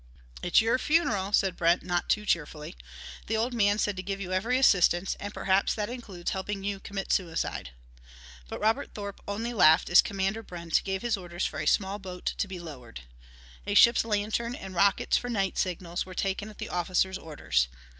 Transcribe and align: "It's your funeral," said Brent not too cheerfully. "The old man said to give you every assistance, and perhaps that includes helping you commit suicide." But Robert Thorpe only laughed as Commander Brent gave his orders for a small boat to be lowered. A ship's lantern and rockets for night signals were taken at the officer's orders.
"It's 0.41 0.61
your 0.61 0.79
funeral," 0.79 1.31
said 1.31 1.55
Brent 1.55 1.83
not 1.83 2.09
too 2.09 2.25
cheerfully. 2.25 2.75
"The 3.27 3.37
old 3.37 3.53
man 3.53 3.77
said 3.77 3.95
to 3.97 4.01
give 4.01 4.19
you 4.19 4.33
every 4.33 4.57
assistance, 4.57 5.15
and 5.19 5.31
perhaps 5.31 5.75
that 5.75 5.91
includes 5.91 6.31
helping 6.31 6.63
you 6.63 6.79
commit 6.79 7.11
suicide." 7.13 7.69
But 8.49 8.59
Robert 8.59 8.95
Thorpe 8.95 9.21
only 9.27 9.53
laughed 9.53 9.91
as 9.91 10.01
Commander 10.01 10.41
Brent 10.41 10.83
gave 10.83 11.03
his 11.03 11.17
orders 11.17 11.45
for 11.45 11.59
a 11.59 11.67
small 11.67 11.99
boat 11.99 12.25
to 12.39 12.47
be 12.47 12.59
lowered. 12.59 13.01
A 13.67 13.75
ship's 13.75 14.03
lantern 14.03 14.55
and 14.55 14.73
rockets 14.73 15.17
for 15.17 15.29
night 15.29 15.59
signals 15.59 16.03
were 16.03 16.15
taken 16.15 16.49
at 16.49 16.57
the 16.57 16.69
officer's 16.69 17.19
orders. 17.19 17.67